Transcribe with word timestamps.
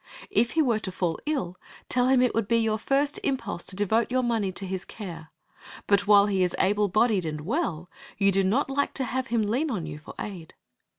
If 0.31 0.53
he 0.53 0.63
were 0.63 0.79
to 0.79 0.91
fall 0.91 1.19
ill 1.27 1.57
tell 1.87 2.07
him 2.07 2.23
it 2.23 2.33
would 2.33 2.47
be 2.47 2.57
your 2.57 2.79
first 2.79 3.19
impulse 3.23 3.63
to 3.65 3.75
devote 3.75 4.09
your 4.09 4.23
money 4.23 4.51
to 4.51 4.65
his 4.65 4.83
care; 4.83 5.29
but 5.85 6.07
while 6.07 6.25
he 6.25 6.41
is 6.43 6.55
able 6.57 6.87
bodied 6.87 7.23
and 7.23 7.41
well, 7.41 7.87
you 8.17 8.31
do 8.31 8.43
not 8.43 8.71
like 8.71 8.95
to 8.95 9.03
have 9.03 9.27
him 9.27 9.43
lean 9.43 9.69
on 9.69 9.85
you 9.85 9.99
for 9.99 10.15
aid. 10.17 10.55